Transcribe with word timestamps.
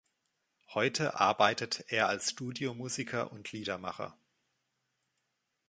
Heute 0.73 1.19
arbeitet 1.19 1.85
er 1.89 2.07
als 2.09 2.31
Studiomusiker 2.31 3.31
und 3.31 3.51
Liedermacher. 3.51 4.17